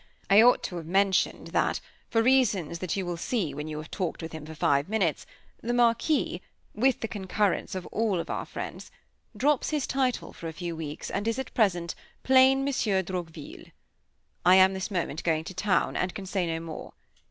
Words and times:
I 0.31 0.41
ought 0.41 0.63
to 0.63 0.77
have 0.77 0.87
mentioned 0.87 1.49
that, 1.49 1.79
for 2.09 2.23
reasons 2.23 2.79
that 2.79 2.95
you 2.95 3.05
will 3.05 3.17
see, 3.17 3.53
when 3.53 3.67
you 3.67 3.77
have 3.77 3.91
talked 3.91 4.23
with 4.23 4.31
him 4.31 4.47
for 4.47 4.55
five 4.55 4.89
minutes, 4.89 5.27
the 5.61 5.75
Marquis 5.75 6.41
with 6.73 7.01
the 7.01 7.07
concurrence 7.07 7.75
of 7.75 7.85
all 7.91 8.25
our 8.27 8.45
friends 8.47 8.89
drops 9.37 9.69
his 9.69 9.85
title, 9.85 10.33
for 10.33 10.47
a 10.47 10.53
few 10.53 10.75
weeks, 10.75 11.11
and 11.11 11.27
is 11.27 11.37
at 11.37 11.53
present 11.53 11.93
plain 12.23 12.63
Monsieur 12.65 13.03
Droqville. 13.03 13.71
I 14.43 14.55
am 14.55 14.73
this 14.73 14.89
moment 14.89 15.23
going 15.23 15.43
to 15.43 15.53
town, 15.53 15.95
and 15.95 16.15
can 16.15 16.25
say 16.25 16.47
no 16.47 16.59
more. 16.59 16.93